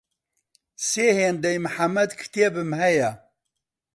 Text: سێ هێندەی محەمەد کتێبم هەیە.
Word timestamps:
سێ 0.89 1.07
هێندەی 1.19 1.61
محەمەد 1.65 2.11
کتێبم 2.19 2.71
هەیە. 2.81 3.11